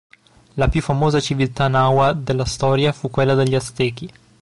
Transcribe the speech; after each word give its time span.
La 0.55 0.67
più 0.67 0.81
famosa 0.81 1.19
civiltà 1.19 1.67
nahua 1.67 2.13
della 2.13 2.45
storia 2.45 2.91
fu 2.91 3.11
quella 3.11 3.35
degli 3.35 3.53
Aztechi. 3.53 4.09